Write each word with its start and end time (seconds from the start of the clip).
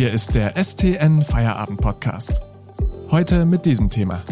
Hier 0.00 0.14
ist 0.14 0.34
der 0.34 0.54
STN 0.56 1.22
Feierabend 1.22 1.78
Podcast. 1.78 2.40
Heute 3.10 3.44
mit 3.44 3.66
diesem 3.66 3.90
Thema. 3.90 4.22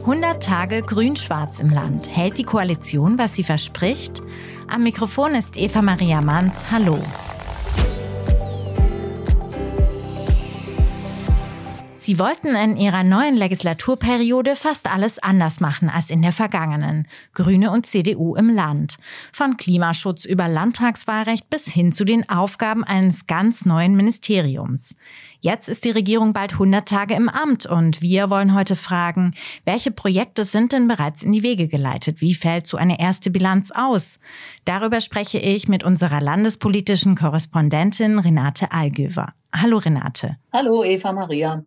100 0.00 0.42
Tage 0.42 0.80
Grün-Schwarz 0.80 1.60
im 1.60 1.68
Land. 1.68 2.08
Hält 2.08 2.38
die 2.38 2.44
Koalition, 2.44 3.18
was 3.18 3.36
sie 3.36 3.44
verspricht? 3.44 4.22
Am 4.68 4.84
Mikrofon 4.84 5.34
ist 5.34 5.58
Eva 5.58 5.82
Maria 5.82 6.22
Manns. 6.22 6.54
Hallo. 6.70 6.98
Sie 12.04 12.18
wollten 12.18 12.48
in 12.48 12.76
ihrer 12.76 13.02
neuen 13.02 13.34
Legislaturperiode 13.34 14.56
fast 14.56 14.92
alles 14.92 15.18
anders 15.18 15.58
machen 15.58 15.88
als 15.88 16.10
in 16.10 16.20
der 16.20 16.32
vergangenen. 16.32 17.08
Grüne 17.32 17.70
und 17.70 17.86
CDU 17.86 18.36
im 18.36 18.50
Land. 18.50 18.96
Von 19.32 19.56
Klimaschutz 19.56 20.26
über 20.26 20.46
Landtagswahlrecht 20.46 21.48
bis 21.48 21.64
hin 21.66 21.92
zu 21.92 22.04
den 22.04 22.28
Aufgaben 22.28 22.84
eines 22.84 23.26
ganz 23.26 23.64
neuen 23.64 23.96
Ministeriums. 23.96 24.94
Jetzt 25.40 25.70
ist 25.70 25.86
die 25.86 25.92
Regierung 25.92 26.34
bald 26.34 26.52
100 26.52 26.86
Tage 26.86 27.14
im 27.14 27.30
Amt 27.30 27.64
und 27.64 28.02
wir 28.02 28.28
wollen 28.28 28.54
heute 28.54 28.76
fragen, 28.76 29.32
welche 29.64 29.90
Projekte 29.90 30.44
sind 30.44 30.72
denn 30.72 30.86
bereits 30.86 31.22
in 31.22 31.32
die 31.32 31.42
Wege 31.42 31.68
geleitet? 31.68 32.20
Wie 32.20 32.34
fällt 32.34 32.66
so 32.66 32.76
eine 32.76 33.00
erste 33.00 33.30
Bilanz 33.30 33.70
aus? 33.70 34.18
Darüber 34.66 35.00
spreche 35.00 35.38
ich 35.38 35.68
mit 35.68 35.84
unserer 35.84 36.20
landespolitischen 36.20 37.16
Korrespondentin 37.16 38.18
Renate 38.18 38.72
Allgöver. 38.72 39.32
Hallo 39.54 39.78
Renate. 39.78 40.36
Hallo 40.52 40.84
Eva 40.84 41.10
Maria. 41.10 41.64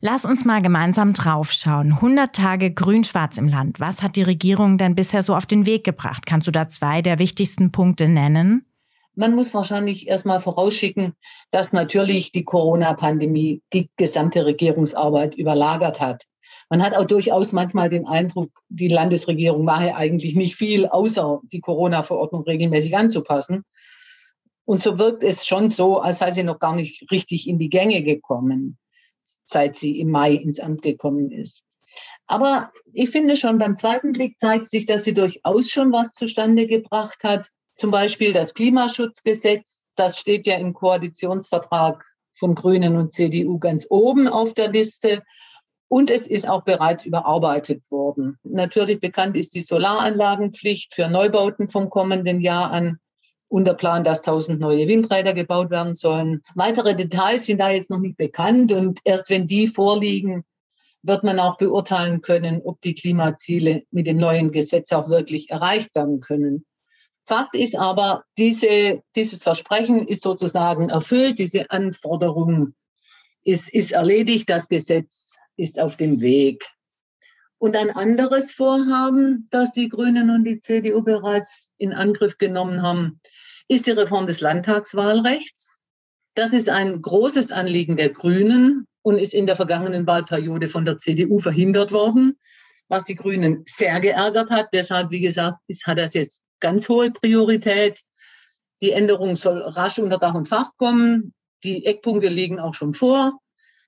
Lass 0.00 0.24
uns 0.24 0.44
mal 0.44 0.60
gemeinsam 0.60 1.12
draufschauen. 1.12 1.92
100 1.92 2.34
Tage 2.34 2.72
Grün-Schwarz 2.72 3.38
im 3.38 3.48
Land. 3.48 3.80
Was 3.80 4.02
hat 4.02 4.16
die 4.16 4.22
Regierung 4.22 4.76
denn 4.76 4.94
bisher 4.94 5.22
so 5.22 5.34
auf 5.34 5.46
den 5.46 5.66
Weg 5.66 5.84
gebracht? 5.84 6.26
Kannst 6.26 6.46
du 6.46 6.50
da 6.50 6.68
zwei 6.68 7.00
der 7.00 7.18
wichtigsten 7.18 7.72
Punkte 7.72 8.08
nennen? 8.08 8.66
Man 9.14 9.34
muss 9.34 9.54
wahrscheinlich 9.54 10.08
erstmal 10.08 10.40
vorausschicken, 10.40 11.14
dass 11.52 11.72
natürlich 11.72 12.32
die 12.32 12.44
Corona-Pandemie 12.44 13.62
die 13.72 13.88
gesamte 13.96 14.44
Regierungsarbeit 14.44 15.36
überlagert 15.36 16.00
hat. 16.00 16.24
Man 16.68 16.82
hat 16.82 16.96
auch 16.96 17.04
durchaus 17.04 17.52
manchmal 17.52 17.88
den 17.88 18.06
Eindruck, 18.06 18.50
die 18.68 18.88
Landesregierung 18.88 19.64
mache 19.64 19.94
eigentlich 19.94 20.34
nicht 20.34 20.56
viel, 20.56 20.86
außer 20.86 21.40
die 21.52 21.60
Corona-Verordnung 21.60 22.42
regelmäßig 22.42 22.96
anzupassen. 22.96 23.64
Und 24.64 24.80
so 24.80 24.98
wirkt 24.98 25.22
es 25.22 25.46
schon 25.46 25.68
so, 25.68 26.00
als 26.00 26.18
sei 26.18 26.30
sie 26.32 26.42
noch 26.42 26.58
gar 26.58 26.74
nicht 26.74 27.10
richtig 27.12 27.48
in 27.48 27.58
die 27.58 27.68
Gänge 27.68 28.02
gekommen 28.02 28.78
seit 29.44 29.76
sie 29.76 30.00
im 30.00 30.10
Mai 30.10 30.32
ins 30.32 30.60
Amt 30.60 30.82
gekommen 30.82 31.30
ist. 31.30 31.64
Aber 32.26 32.70
ich 32.92 33.10
finde 33.10 33.36
schon 33.36 33.58
beim 33.58 33.76
zweiten 33.76 34.12
Blick 34.12 34.38
zeigt 34.40 34.70
sich, 34.70 34.86
dass 34.86 35.04
sie 35.04 35.14
durchaus 35.14 35.70
schon 35.70 35.92
was 35.92 36.14
zustande 36.14 36.66
gebracht 36.66 37.22
hat. 37.22 37.48
Zum 37.74 37.90
Beispiel 37.90 38.32
das 38.32 38.54
Klimaschutzgesetz, 38.54 39.86
das 39.96 40.18
steht 40.18 40.46
ja 40.46 40.56
im 40.56 40.72
Koalitionsvertrag 40.72 42.04
von 42.34 42.54
Grünen 42.54 42.96
und 42.96 43.12
CDU 43.12 43.58
ganz 43.58 43.86
oben 43.90 44.28
auf 44.28 44.54
der 44.54 44.68
Liste. 44.68 45.22
Und 45.88 46.10
es 46.10 46.26
ist 46.26 46.48
auch 46.48 46.64
bereits 46.64 47.04
überarbeitet 47.04 47.88
worden. 47.90 48.38
Natürlich 48.42 49.00
bekannt 49.00 49.36
ist 49.36 49.54
die 49.54 49.60
Solaranlagenpflicht 49.60 50.94
für 50.94 51.08
Neubauten 51.08 51.68
vom 51.68 51.90
kommenden 51.90 52.40
Jahr 52.40 52.72
an 52.72 52.98
und 53.48 53.66
der 53.66 53.74
Plan, 53.74 54.04
dass 54.04 54.20
1000 54.20 54.60
neue 54.60 54.88
Windräder 54.88 55.32
gebaut 55.32 55.70
werden 55.70 55.94
sollen. 55.94 56.42
Weitere 56.54 56.94
Details 56.94 57.46
sind 57.46 57.58
da 57.58 57.70
jetzt 57.70 57.90
noch 57.90 58.00
nicht 58.00 58.16
bekannt 58.16 58.72
und 58.72 59.00
erst 59.04 59.30
wenn 59.30 59.46
die 59.46 59.66
vorliegen, 59.66 60.44
wird 61.02 61.22
man 61.22 61.38
auch 61.38 61.58
beurteilen 61.58 62.22
können, 62.22 62.62
ob 62.64 62.80
die 62.80 62.94
Klimaziele 62.94 63.82
mit 63.90 64.06
dem 64.06 64.16
neuen 64.16 64.50
Gesetz 64.50 64.90
auch 64.92 65.08
wirklich 65.08 65.50
erreicht 65.50 65.94
werden 65.94 66.20
können. 66.20 66.64
Fakt 67.26 67.54
ist 67.54 67.76
aber, 67.76 68.24
diese, 68.36 69.02
dieses 69.14 69.42
Versprechen 69.42 70.06
ist 70.06 70.22
sozusagen 70.22 70.88
erfüllt, 70.90 71.38
diese 71.38 71.70
Anforderung 71.70 72.74
ist, 73.44 73.72
ist 73.72 73.92
erledigt, 73.92 74.48
das 74.48 74.68
Gesetz 74.68 75.36
ist 75.56 75.80
auf 75.80 75.96
dem 75.96 76.20
Weg. 76.20 76.64
Und 77.58 77.76
ein 77.76 77.90
anderes 77.90 78.52
Vorhaben, 78.52 79.48
das 79.50 79.72
die 79.72 79.88
Grünen 79.88 80.30
und 80.30 80.44
die 80.44 80.60
CDU 80.60 81.02
bereits 81.02 81.70
in 81.78 81.92
Angriff 81.92 82.38
genommen 82.38 82.82
haben, 82.82 83.20
ist 83.68 83.86
die 83.86 83.92
Reform 83.92 84.26
des 84.26 84.40
Landtagswahlrechts. 84.40 85.82
Das 86.34 86.52
ist 86.52 86.68
ein 86.68 87.00
großes 87.00 87.52
Anliegen 87.52 87.96
der 87.96 88.10
Grünen 88.10 88.86
und 89.02 89.18
ist 89.18 89.34
in 89.34 89.46
der 89.46 89.56
vergangenen 89.56 90.06
Wahlperiode 90.06 90.68
von 90.68 90.84
der 90.84 90.98
CDU 90.98 91.38
verhindert 91.38 91.92
worden, 91.92 92.38
was 92.88 93.04
die 93.04 93.14
Grünen 93.14 93.62
sehr 93.66 94.00
geärgert 94.00 94.50
hat. 94.50 94.68
Deshalb, 94.72 95.10
wie 95.10 95.20
gesagt, 95.20 95.58
hat 95.84 95.98
das 95.98 96.14
jetzt 96.14 96.42
ganz 96.60 96.88
hohe 96.88 97.10
Priorität. 97.12 98.00
Die 98.82 98.90
Änderung 98.90 99.36
soll 99.36 99.62
rasch 99.62 99.98
unter 99.98 100.18
Dach 100.18 100.34
und 100.34 100.48
Fach 100.48 100.70
kommen. 100.76 101.32
Die 101.62 101.86
Eckpunkte 101.86 102.28
liegen 102.28 102.58
auch 102.58 102.74
schon 102.74 102.94
vor. 102.94 103.38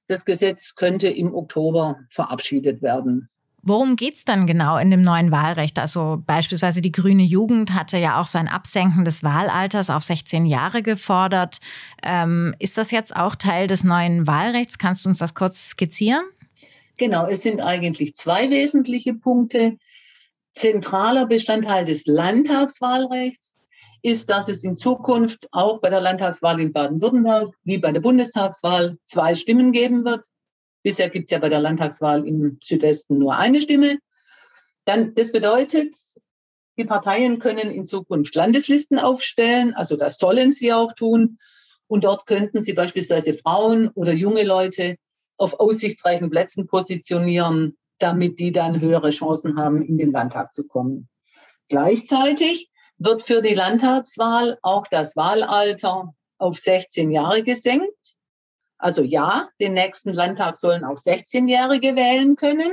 Das 0.09 0.25
Gesetz 0.25 0.75
könnte 0.75 1.09
im 1.09 1.35
Oktober 1.35 1.99
verabschiedet 2.11 2.81
werden. 2.81 3.29
Worum 3.69 3.97
geht's 3.97 4.25
dann 4.25 4.47
genau 4.47 4.77
in 4.77 4.93
dem 4.93 5.03
neuen 5.03 5.33
Wahlrecht? 5.33 5.81
Also 5.81 6.23
beispielsweise 6.25 6.81
die 6.81 6.93
grüne 6.93 7.25
Jugend 7.25 7.75
hatte 7.75 7.99
ja 7.99 8.21
auch 8.21 8.27
sein 8.27 8.47
Absenken 8.47 9.05
des 9.05 9.25
Wahlalters 9.25 9.91
auf 9.91 10.05
16 10.05 10.47
Jahre 10.47 10.83
gefordert. 10.83 11.59
Ähm, 12.05 12.55
ist 12.61 12.79
das 12.79 12.93
jetzt 12.93 13.17
auch 13.17 13.35
Teil 13.35 13.67
des 13.67 13.83
neuen 13.83 14.29
Wahlrechts? 14.29 14.79
Kannst 14.79 15.05
du 15.05 15.09
uns 15.09 15.19
das 15.19 15.35
kurz 15.35 15.71
skizzieren? 15.71 16.23
Genau, 16.97 17.27
es 17.27 17.43
sind 17.43 17.61
eigentlich 17.61 18.15
zwei 18.15 18.49
wesentliche 18.51 19.15
Punkte. 19.15 19.79
Zentraler 20.53 21.27
Bestandteil 21.27 21.85
des 21.85 22.07
Landtagswahlrechts 22.07 23.57
ist, 24.03 24.31
dass 24.31 24.49
es 24.49 24.63
in 24.63 24.77
Zukunft 24.77 25.49
auch 25.51 25.81
bei 25.81 25.91
der 25.91 26.01
Landtagswahl 26.01 26.61
in 26.61 26.73
Baden-Württemberg 26.73 27.53
wie 27.65 27.79
bei 27.79 27.91
der 27.91 28.01
Bundestagswahl 28.01 28.97
zwei 29.05 29.35
Stimmen 29.35 29.73
geben 29.73 30.05
wird. 30.05 30.25
Bisher 30.87 31.11
gibt 31.11 31.25
es 31.25 31.33
ja 31.33 31.41
bei 31.41 31.49
der 31.49 31.59
Landtagswahl 31.59 32.25
im 32.29 32.59
Südwesten 32.63 33.19
nur 33.19 33.37
eine 33.37 33.61
Stimme. 33.61 33.99
Dann, 34.85 35.17
das 35.17 35.33
bedeutet, 35.33 35.97
die 36.79 36.85
Parteien 36.85 37.41
können 37.41 37.73
in 37.73 37.87
Zukunft 37.87 38.37
Landeslisten 38.37 39.01
aufstellen, 39.01 39.75
also 39.75 39.97
das 39.97 40.17
sollen 40.17 40.53
sie 40.53 40.73
auch 40.73 40.93
tun. 40.93 41.41
Und 41.89 42.05
dort 42.05 42.25
könnten 42.27 42.63
sie 42.63 42.73
beispielsweise 42.73 43.35
Frauen 43.35 43.89
oder 43.97 44.13
junge 44.13 44.45
Leute 44.45 44.95
auf 45.37 45.59
aussichtsreichen 45.59 46.31
Plätzen 46.31 46.69
positionieren, 46.69 47.77
damit 47.99 48.39
die 48.39 48.53
dann 48.53 48.81
höhere 48.81 49.11
Chancen 49.11 49.59
haben, 49.59 49.83
in 49.83 49.99
den 49.99 50.13
Landtag 50.13 50.55
zu 50.55 50.69
kommen. 50.69 51.09
Gleichzeitig 51.69 52.71
wird 52.97 53.23
für 53.23 53.43
die 53.43 53.55
Landtagswahl 53.55 54.57
auch 54.63 54.87
das 54.87 55.17
Wahlalter 55.17 56.15
auf 56.39 56.59
16 56.61 57.11
Jahre 57.11 57.43
gesenkt. 57.43 58.15
Also 58.79 59.03
ja, 59.03 59.49
den 59.61 59.75
nächsten 59.75 60.13
Landtag 60.13 60.57
sollen 60.59 60.85
auch 60.85 60.97
16-Jährige 60.97 61.97
wählen 61.97 62.37
können. 62.37 62.73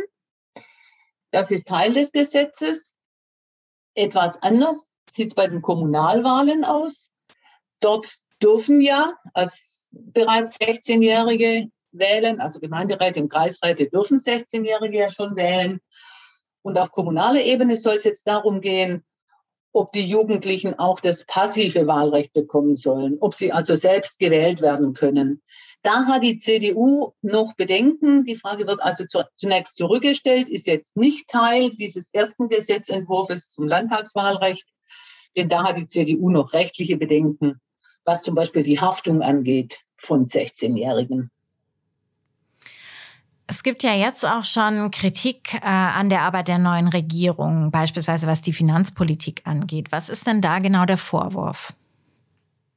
Das 1.31 1.49
ist 1.49 1.67
Teil 1.67 1.93
des 1.93 2.11
Gesetzes. 2.11 2.95
Etwas 3.95 4.41
anders 4.41 4.91
sieht 5.09 5.29
es 5.29 5.35
bei 5.35 5.47
den 5.47 5.61
Kommunalwahlen 5.61 6.65
aus. 6.65 7.09
Dort 7.79 8.17
dürfen 8.41 8.81
ja 8.81 9.13
als 9.33 9.89
bereits 9.93 10.59
16-Jährige 10.59 11.69
wählen, 11.91 12.41
also 12.41 12.59
Gemeinderäte 12.59 13.21
und 13.21 13.29
Kreisräte 13.29 13.87
dürfen 13.87 14.17
16-Jährige 14.17 14.97
ja 14.97 15.09
schon 15.09 15.35
wählen. 15.35 15.79
Und 16.61 16.77
auf 16.77 16.91
kommunaler 16.91 17.43
Ebene 17.43 17.77
soll 17.77 17.95
es 17.95 18.03
jetzt 18.03 18.27
darum 18.27 18.61
gehen, 18.61 19.03
ob 19.73 19.91
die 19.91 20.05
Jugendlichen 20.05 20.77
auch 20.77 20.99
das 20.99 21.25
passive 21.25 21.87
Wahlrecht 21.87 22.33
bekommen 22.33 22.75
sollen, 22.75 23.17
ob 23.19 23.33
sie 23.33 23.51
also 23.51 23.75
selbst 23.75 24.19
gewählt 24.19 24.61
werden 24.61 24.93
können. 24.93 25.41
Da 25.83 26.05
hat 26.05 26.23
die 26.23 26.38
CDU 26.38 27.11
noch 27.21 27.55
Bedenken. 27.55 28.23
Die 28.23 28.38
Frage 28.38 28.66
wird 28.67 28.81
also 28.81 29.03
zunächst 29.35 29.75
zurückgestellt, 29.75 30.47
ist 30.47 30.66
jetzt 30.66 30.95
nicht 30.95 31.27
Teil 31.27 31.71
dieses 31.71 32.05
ersten 32.13 32.47
Gesetzentwurfs 32.47 33.49
zum 33.49 33.67
Landtagswahlrecht, 33.67 34.65
denn 35.35 35.50
da 35.50 35.65
hat 35.65 35.77
die 35.77 35.85
CDU 35.85 36.30
noch 36.30 36.53
rechtliche 36.53 36.95
Bedenken, 36.95 37.59
was 38.06 38.21
zum 38.21 38.33
Beispiel 38.33 38.63
die 38.63 38.80
Haftung 38.80 39.21
angeht 39.21 39.81
von 39.97 40.25
16-Jährigen. 40.25 41.30
Es 43.45 43.62
gibt 43.62 43.83
ja 43.83 43.94
jetzt 43.94 44.25
auch 44.25 44.45
schon 44.45 44.89
Kritik 44.89 45.53
äh, 45.56 45.59
an 45.65 46.09
der 46.09 46.21
Arbeit 46.21 46.47
der 46.47 46.59
neuen 46.59 46.88
Regierung, 46.88 47.71
beispielsweise 47.71 48.25
was 48.25 48.41
die 48.41 48.53
Finanzpolitik 48.53 49.41
angeht. 49.44 49.91
Was 49.91 50.07
ist 50.07 50.25
denn 50.25 50.41
da 50.41 50.59
genau 50.59 50.85
der 50.85 50.97
Vorwurf? 50.97 51.74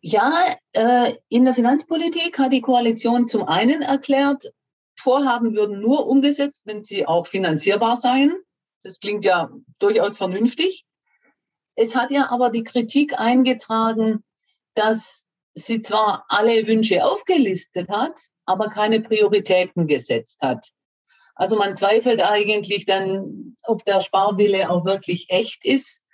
Ja, 0.08 0.55
äh, 0.70 1.14
in 1.29 1.44
der 1.44 1.53
Finanzpolitik 1.53 2.38
hat 2.38 2.53
die 2.53 2.61
Koalition 2.61 3.26
zum 3.26 3.43
einen 3.49 3.82
erklärt, 3.82 4.53
Vorhaben 4.97 5.53
würden 5.56 5.81
nur 5.81 6.06
umgesetzt, 6.06 6.62
wenn 6.64 6.85
sie 6.85 7.08
auch 7.08 7.26
finanzierbar 7.26 7.97
seien. 7.97 8.32
Das 8.85 9.00
klingt 9.00 9.25
ja 9.25 9.50
durchaus 9.81 10.17
vernünftig. 10.17 10.87
Es 11.75 11.97
hat 11.97 12.12
ja 12.12 12.31
aber 12.31 12.50
die 12.50 12.62
Kritik 12.62 13.19
eingetragen, 13.19 14.23
dass 14.75 15.25
sie 15.55 15.81
zwar 15.81 16.25
alle 16.29 16.69
Wünsche 16.69 17.05
aufgelistet 17.05 17.88
hat, 17.88 18.17
aber 18.44 18.70
keine 18.70 19.00
Prioritäten 19.00 19.88
gesetzt 19.88 20.41
hat. 20.41 20.69
Also 21.35 21.56
man 21.56 21.75
zweifelt 21.75 22.23
eigentlich 22.23 22.87
dann, 22.87 23.56
ob 23.64 23.85
der 23.85 24.00
Sparwille 24.00 24.70
auch 24.70 24.85
wirklich 24.85 25.31
echt 25.31 25.64
ist 25.64 26.06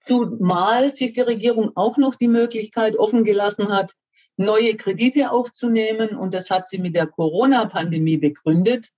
Zumal 0.00 0.94
sich 0.94 1.12
die 1.12 1.20
Regierung 1.20 1.72
auch 1.76 1.96
noch 1.96 2.14
die 2.14 2.28
Möglichkeit 2.28 2.96
offen 2.96 3.24
gelassen 3.24 3.68
hat, 3.68 3.94
neue 4.36 4.76
Kredite 4.76 5.30
aufzunehmen. 5.30 6.16
Und 6.16 6.34
das 6.34 6.50
hat 6.50 6.66
sie 6.66 6.78
mit 6.78 6.96
der 6.96 7.06
Corona-Pandemie 7.06 8.16
begründet. 8.16 8.88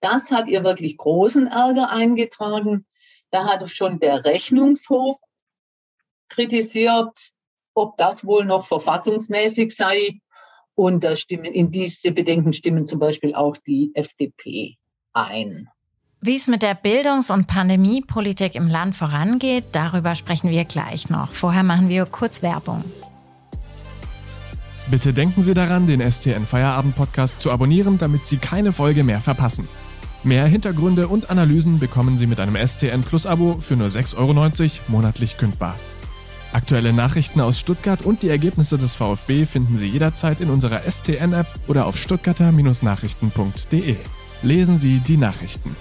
Das 0.00 0.30
hat 0.30 0.48
ihr 0.48 0.62
wirklich 0.62 0.96
großen 0.96 1.48
Ärger 1.48 1.90
eingetragen. 1.90 2.86
Da 3.30 3.46
hat 3.46 3.68
schon 3.70 3.98
der 3.98 4.24
Rechnungshof 4.24 5.16
kritisiert, 6.28 7.16
ob 7.74 7.96
das 7.96 8.24
wohl 8.24 8.44
noch 8.44 8.66
verfassungsmäßig 8.66 9.74
sei. 9.74 10.20
Und 10.74 11.02
da 11.02 11.16
stimmen, 11.16 11.52
in 11.52 11.70
diese 11.70 12.12
Bedenken 12.12 12.52
stimmen 12.52 12.86
zum 12.86 12.98
Beispiel 12.98 13.34
auch 13.34 13.56
die 13.56 13.90
FDP 13.94 14.76
ein. 15.12 15.68
Wie 16.22 16.36
es 16.36 16.48
mit 16.48 16.62
der 16.62 16.74
Bildungs- 16.74 17.30
und 17.30 17.46
Pandemiepolitik 17.46 18.54
im 18.54 18.68
Land 18.68 18.96
vorangeht, 18.96 19.64
darüber 19.72 20.14
sprechen 20.14 20.50
wir 20.50 20.64
gleich 20.64 21.10
noch. 21.10 21.32
Vorher 21.32 21.62
machen 21.62 21.88
wir 21.88 22.06
kurz 22.06 22.42
Werbung. 22.42 22.84
Bitte 24.90 25.12
denken 25.12 25.42
Sie 25.42 25.52
daran, 25.52 25.86
den 25.86 26.00
STN 26.00 26.46
Feierabend 26.46 26.96
Podcast 26.96 27.40
zu 27.40 27.50
abonnieren, 27.50 27.98
damit 27.98 28.24
Sie 28.24 28.38
keine 28.38 28.72
Folge 28.72 29.04
mehr 29.04 29.20
verpassen. 29.20 29.68
Mehr 30.24 30.46
Hintergründe 30.46 31.08
und 31.08 31.28
Analysen 31.28 31.78
bekommen 31.78 32.18
Sie 32.18 32.26
mit 32.26 32.40
einem 32.40 32.56
STN 32.56 33.02
Plus 33.02 33.26
Abo 33.26 33.58
für 33.60 33.76
nur 33.76 33.88
6,90 33.88 34.16
Euro 34.16 34.32
monatlich 34.88 35.36
kündbar. 35.36 35.76
Aktuelle 36.52 36.92
Nachrichten 36.92 37.40
aus 37.40 37.60
Stuttgart 37.60 38.02
und 38.02 38.22
die 38.22 38.28
Ergebnisse 38.28 38.78
des 38.78 38.94
VfB 38.94 39.44
finden 39.44 39.76
Sie 39.76 39.88
jederzeit 39.88 40.40
in 40.40 40.50
unserer 40.50 40.80
STN-App 40.88 41.46
oder 41.68 41.86
auf 41.86 41.98
stuttgarter-nachrichten.de. 41.98 43.96
Lesen 44.42 44.78
Sie 44.78 45.00
die 45.00 45.16
Nachrichten. 45.18 45.76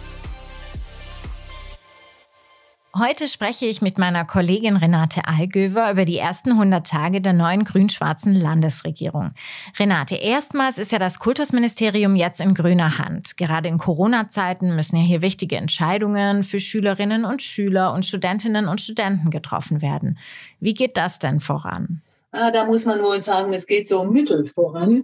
Heute 2.98 3.28
spreche 3.28 3.66
ich 3.66 3.82
mit 3.82 3.98
meiner 3.98 4.24
Kollegin 4.24 4.78
Renate 4.78 5.28
Allgöver 5.28 5.92
über 5.92 6.06
die 6.06 6.18
ersten 6.18 6.52
100 6.52 6.88
Tage 6.88 7.20
der 7.20 7.34
neuen 7.34 7.66
grün-schwarzen 7.66 8.34
Landesregierung. 8.34 9.34
Renate, 9.78 10.16
erstmals 10.16 10.78
ist 10.78 10.94
ja 10.94 10.98
das 10.98 11.20
Kultusministerium 11.20 12.16
jetzt 12.16 12.40
in 12.40 12.54
grüner 12.54 12.98
Hand. 12.98 13.36
Gerade 13.36 13.68
in 13.68 13.80
Corona-Zeiten 13.80 14.78
müssen 14.78 14.96
ja 14.96 15.04
hier 15.04 15.22
wichtige 15.22 15.58
Entscheidungen 15.58 16.44
für 16.44 16.62
Schülerinnen 16.62 17.26
und 17.26 17.42
Schüler 17.42 17.92
und 17.92 18.06
Studentinnen 18.06 18.70
und 18.70 18.80
Studenten 18.80 19.30
getroffen 19.30 19.82
werden. 19.82 20.18
Wie 20.62 20.74
geht 20.74 20.96
das 20.96 21.20
denn 21.20 21.42
voran? 21.42 22.02
Ah, 22.32 22.50
da 22.50 22.64
muss 22.64 22.86
man 22.86 23.04
wohl 23.04 23.20
sagen, 23.20 23.52
es 23.52 23.68
geht 23.68 23.90
so 23.90 24.06
mittel 24.06 24.48
voran. 24.48 25.04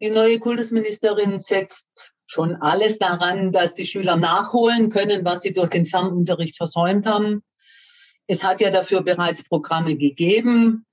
Die 0.00 0.10
neue 0.10 0.38
Kultusministerin 0.38 1.40
setzt 1.40 2.12
schon 2.26 2.56
alles 2.56 2.98
daran, 2.98 3.52
dass 3.52 3.72
die 3.72 3.86
Schüler 3.86 4.16
nachholen 4.16 4.90
können, 4.90 5.24
was 5.24 5.42
sie 5.42 5.52
durch 5.52 5.70
den 5.70 5.86
Fernunterricht 5.86 6.56
versäumt 6.56 7.06
haben. 7.06 7.42
Es 8.26 8.42
hat 8.42 8.60
ja 8.60 8.70
dafür 8.70 9.02
bereits 9.02 9.44
Programme 9.44 9.96
gegeben, 9.96 10.84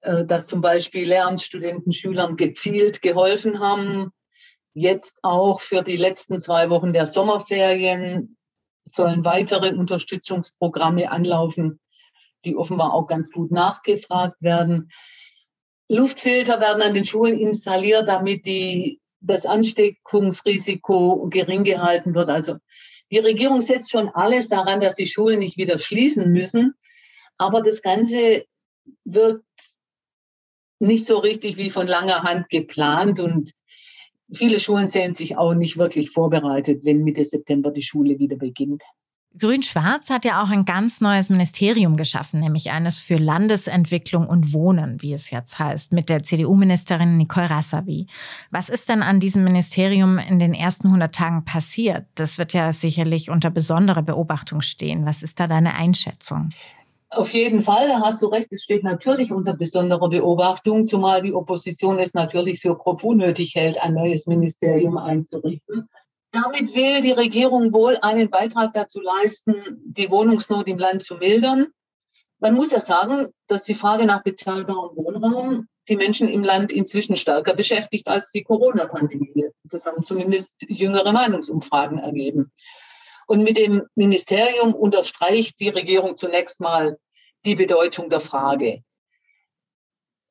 äh, 0.00 0.24
dass 0.24 0.48
zum 0.48 0.60
Beispiel 0.60 1.08
Lehramtsstudenten 1.08 1.92
Schülern 1.92 2.36
gezielt 2.36 3.00
geholfen 3.00 3.60
haben. 3.60 4.10
Jetzt 4.74 5.18
auch 5.22 5.60
für 5.60 5.82
die 5.82 5.96
letzten 5.96 6.40
zwei 6.40 6.68
Wochen 6.68 6.92
der 6.92 7.06
Sommerferien 7.06 8.36
sollen 8.84 9.24
weitere 9.24 9.72
Unterstützungsprogramme 9.72 11.10
anlaufen, 11.10 11.78
die 12.44 12.56
offenbar 12.56 12.92
auch 12.92 13.06
ganz 13.06 13.30
gut 13.30 13.52
nachgefragt 13.52 14.36
werden. 14.40 14.90
Luftfilter 15.88 16.60
werden 16.60 16.82
an 16.82 16.94
den 16.94 17.04
Schulen 17.04 17.38
installiert, 17.38 18.08
damit 18.08 18.46
die 18.46 19.00
das 19.26 19.46
Ansteckungsrisiko 19.46 21.28
gering 21.30 21.64
gehalten 21.64 22.14
wird. 22.14 22.28
Also 22.28 22.56
die 23.10 23.18
Regierung 23.18 23.60
setzt 23.60 23.90
schon 23.90 24.08
alles 24.08 24.48
daran, 24.48 24.80
dass 24.80 24.94
die 24.94 25.06
Schulen 25.06 25.38
nicht 25.38 25.56
wieder 25.56 25.78
schließen 25.78 26.30
müssen. 26.30 26.74
Aber 27.38 27.62
das 27.62 27.82
Ganze 27.82 28.44
wirkt 29.04 29.44
nicht 30.78 31.06
so 31.06 31.18
richtig 31.18 31.56
wie 31.56 31.70
von 31.70 31.86
langer 31.86 32.22
Hand 32.22 32.48
geplant 32.48 33.20
und 33.20 33.52
viele 34.32 34.60
Schulen 34.60 34.88
sehen 34.88 35.14
sich 35.14 35.36
auch 35.36 35.54
nicht 35.54 35.78
wirklich 35.78 36.10
vorbereitet, 36.10 36.84
wenn 36.84 37.04
Mitte 37.04 37.24
September 37.24 37.70
die 37.70 37.82
Schule 37.82 38.18
wieder 38.18 38.36
beginnt. 38.36 38.82
Grün-Schwarz 39.36 40.10
hat 40.10 40.24
ja 40.24 40.44
auch 40.44 40.50
ein 40.50 40.64
ganz 40.64 41.00
neues 41.00 41.28
Ministerium 41.28 41.96
geschaffen, 41.96 42.38
nämlich 42.38 42.70
eines 42.70 43.00
für 43.00 43.16
Landesentwicklung 43.16 44.28
und 44.28 44.52
Wohnen, 44.52 45.02
wie 45.02 45.12
es 45.12 45.30
jetzt 45.30 45.58
heißt, 45.58 45.92
mit 45.92 46.08
der 46.08 46.22
CDU-Ministerin 46.22 47.16
Nicole 47.16 47.50
Rassavi. 47.50 48.06
Was 48.52 48.68
ist 48.68 48.88
denn 48.88 49.02
an 49.02 49.18
diesem 49.18 49.42
Ministerium 49.42 50.18
in 50.18 50.38
den 50.38 50.54
ersten 50.54 50.86
100 50.86 51.12
Tagen 51.12 51.44
passiert? 51.44 52.06
Das 52.14 52.38
wird 52.38 52.52
ja 52.52 52.70
sicherlich 52.70 53.28
unter 53.28 53.50
besonderer 53.50 54.02
Beobachtung 54.02 54.60
stehen. 54.60 55.04
Was 55.04 55.24
ist 55.24 55.40
da 55.40 55.48
deine 55.48 55.74
Einschätzung? 55.74 56.50
Auf 57.10 57.30
jeden 57.30 57.62
Fall, 57.62 57.88
da 57.88 58.02
hast 58.02 58.22
du 58.22 58.26
recht, 58.26 58.48
es 58.52 58.62
steht 58.62 58.84
natürlich 58.84 59.32
unter 59.32 59.54
besonderer 59.54 60.08
Beobachtung, 60.10 60.86
zumal 60.86 61.22
die 61.22 61.34
Opposition 61.34 61.98
es 61.98 62.14
natürlich 62.14 62.60
für 62.60 62.76
grob 62.76 63.02
unnötig 63.02 63.56
hält, 63.56 63.82
ein 63.82 63.94
neues 63.94 64.26
Ministerium 64.26 64.96
einzurichten. 64.96 65.88
Damit 66.34 66.74
will 66.74 67.00
die 67.00 67.12
Regierung 67.12 67.72
wohl 67.72 67.96
einen 68.02 68.28
Beitrag 68.28 68.74
dazu 68.74 69.00
leisten, 69.00 69.80
die 69.84 70.10
Wohnungsnot 70.10 70.66
im 70.66 70.78
Land 70.78 71.04
zu 71.04 71.14
mildern. 71.14 71.68
Man 72.40 72.54
muss 72.54 72.72
ja 72.72 72.80
sagen, 72.80 73.28
dass 73.46 73.62
die 73.62 73.74
Frage 73.74 74.04
nach 74.04 74.24
bezahlbarem 74.24 74.96
Wohnraum 74.96 75.68
die 75.88 75.94
Menschen 75.96 76.28
im 76.28 76.42
Land 76.42 76.72
inzwischen 76.72 77.16
stärker 77.16 77.54
beschäftigt 77.54 78.08
als 78.08 78.32
die 78.32 78.42
Corona-Pandemie. 78.42 79.46
Das 79.62 79.86
haben 79.86 80.04
zumindest 80.04 80.56
jüngere 80.66 81.12
Meinungsumfragen 81.12 81.98
ergeben. 81.98 82.50
Und 83.28 83.44
mit 83.44 83.56
dem 83.56 83.84
Ministerium 83.94 84.74
unterstreicht 84.74 85.60
die 85.60 85.68
Regierung 85.68 86.16
zunächst 86.16 86.60
mal 86.60 86.98
die 87.44 87.54
Bedeutung 87.54 88.10
der 88.10 88.20
Frage. 88.20 88.82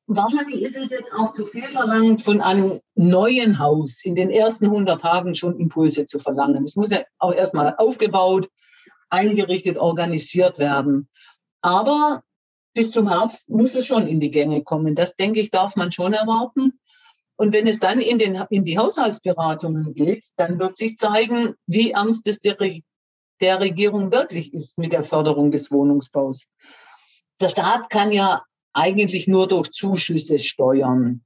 Wahrscheinlich 0.06 0.60
ist 0.60 0.76
es 0.76 0.90
jetzt 0.90 1.12
auch 1.14 1.32
zu 1.32 1.46
viel 1.46 1.64
verlangt, 1.64 2.20
von 2.22 2.42
einem 2.42 2.80
neuen 2.94 3.58
Haus 3.58 4.04
in 4.04 4.14
den 4.14 4.30
ersten 4.30 4.66
100 4.66 5.00
Tagen 5.00 5.34
schon 5.34 5.58
Impulse 5.58 6.04
zu 6.04 6.18
verlangen. 6.18 6.64
Es 6.64 6.76
muss 6.76 6.90
ja 6.90 7.04
auch 7.18 7.32
erstmal 7.32 7.74
aufgebaut, 7.78 8.50
eingerichtet, 9.08 9.78
organisiert 9.78 10.58
werden. 10.58 11.08
Aber 11.62 12.22
bis 12.74 12.90
zum 12.90 13.08
Herbst 13.08 13.48
muss 13.48 13.74
es 13.74 13.86
schon 13.86 14.06
in 14.06 14.20
die 14.20 14.30
Gänge 14.30 14.62
kommen. 14.62 14.94
Das, 14.94 15.16
denke 15.16 15.40
ich, 15.40 15.50
darf 15.50 15.76
man 15.76 15.90
schon 15.90 16.12
erwarten. 16.12 16.78
Und 17.36 17.52
wenn 17.52 17.66
es 17.66 17.80
dann 17.80 18.00
in, 18.00 18.18
den, 18.18 18.34
in 18.50 18.64
die 18.64 18.78
Haushaltsberatungen 18.78 19.94
geht, 19.94 20.26
dann 20.36 20.58
wird 20.58 20.76
sich 20.76 20.98
zeigen, 20.98 21.54
wie 21.66 21.92
ernst 21.92 22.26
es 22.26 22.40
der, 22.40 22.56
der 23.40 23.60
Regierung 23.60 24.12
wirklich 24.12 24.52
ist 24.52 24.76
mit 24.76 24.92
der 24.92 25.02
Förderung 25.02 25.50
des 25.50 25.70
Wohnungsbaus. 25.70 26.46
Der 27.40 27.48
Staat 27.48 27.90
kann 27.90 28.12
ja 28.12 28.44
eigentlich 28.74 29.26
nur 29.26 29.48
durch 29.48 29.70
Zuschüsse 29.70 30.38
steuern. 30.38 31.24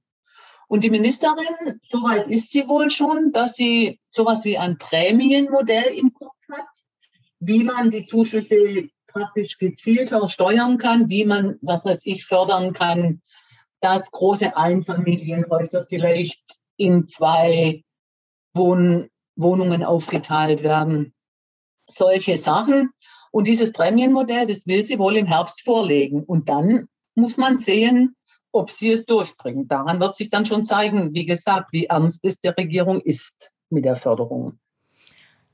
Und 0.68 0.84
die 0.84 0.90
Ministerin, 0.90 1.80
soweit 1.90 2.28
ist 2.28 2.52
sie 2.52 2.68
wohl 2.68 2.90
schon, 2.90 3.32
dass 3.32 3.56
sie 3.56 4.00
sowas 4.10 4.44
wie 4.44 4.58
ein 4.58 4.76
Prämienmodell 4.78 5.94
im 5.96 6.12
Kopf 6.12 6.36
hat, 6.52 6.68
wie 7.40 7.64
man 7.64 7.90
die 7.90 8.04
Zuschüsse 8.04 8.88
praktisch 9.06 9.56
gezielter 9.56 10.28
steuern 10.28 10.76
kann, 10.76 11.08
wie 11.08 11.24
man, 11.24 11.58
was 11.62 11.86
weiß 11.86 12.02
ich, 12.04 12.26
fördern 12.26 12.74
kann, 12.74 13.22
dass 13.80 14.10
große 14.10 14.56
Einfamilienhäuser 14.56 15.86
vielleicht 15.88 16.42
in 16.76 17.06
zwei 17.06 17.82
Wohn 18.54 19.08
Wohnungen 19.36 19.84
aufgeteilt 19.84 20.62
werden. 20.62 21.14
Solche 21.86 22.36
Sachen. 22.36 22.90
Und 23.30 23.46
dieses 23.46 23.72
Prämienmodell, 23.72 24.46
das 24.46 24.66
will 24.66 24.84
sie 24.84 24.98
wohl 24.98 25.16
im 25.16 25.26
Herbst 25.26 25.62
vorlegen. 25.62 26.24
Und 26.24 26.48
dann 26.48 26.88
muss 27.18 27.36
man 27.36 27.58
sehen, 27.58 28.14
ob 28.52 28.70
sie 28.70 28.90
es 28.90 29.04
durchbringen. 29.04 29.68
Daran 29.68 30.00
wird 30.00 30.16
sich 30.16 30.30
dann 30.30 30.46
schon 30.46 30.64
zeigen, 30.64 31.12
wie 31.14 31.26
gesagt, 31.26 31.72
wie 31.72 31.84
ernst 31.84 32.20
es 32.22 32.40
der 32.40 32.56
Regierung 32.56 33.00
ist 33.00 33.52
mit 33.70 33.84
der 33.84 33.96
Förderung. 33.96 34.58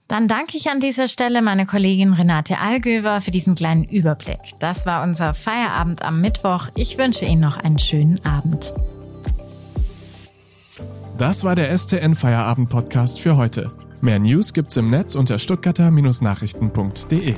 Dann 0.06 0.28
danke 0.28 0.59
ich 0.59 0.68
an 0.68 0.80
dieser 0.80 1.09
Stelle 1.09 1.40
meine 1.40 1.64
Kollegin 1.64 2.12
Renate 2.12 2.59
Allgöver 2.59 3.23
für 3.23 3.30
diesen 3.30 3.54
kleinen 3.54 3.85
Überblick. 3.85 4.38
Das 4.59 4.85
war 4.85 5.02
unser 5.02 5.33
Feierabend 5.33 6.04
am 6.04 6.21
Mittwoch. 6.21 6.68
Ich 6.75 6.99
wünsche 6.99 7.25
Ihnen 7.25 7.40
noch 7.40 7.56
einen 7.56 7.78
schönen 7.78 8.23
Abend. 8.25 8.75
Das 11.16 11.42
war 11.42 11.54
der 11.54 11.76
STN 11.76 12.14
Feierabend 12.14 12.68
Podcast 12.68 13.18
für 13.18 13.37
heute. 13.37 13.73
Mehr 14.02 14.18
News 14.18 14.52
gibt's 14.52 14.76
im 14.76 14.90
Netz 14.90 15.14
unter 15.14 15.38
stuttgarter-nachrichten.de. 15.38 17.35